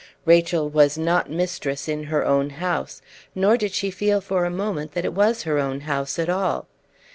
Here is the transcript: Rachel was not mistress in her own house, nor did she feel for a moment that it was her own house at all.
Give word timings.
Rachel 0.25 0.67
was 0.67 0.97
not 0.97 1.29
mistress 1.29 1.87
in 1.87 2.05
her 2.05 2.25
own 2.25 2.49
house, 2.49 3.03
nor 3.35 3.55
did 3.55 3.71
she 3.71 3.91
feel 3.91 4.19
for 4.19 4.45
a 4.45 4.49
moment 4.49 4.93
that 4.93 5.05
it 5.05 5.13
was 5.13 5.43
her 5.43 5.59
own 5.59 5.81
house 5.81 6.17
at 6.17 6.27
all. 6.27 6.67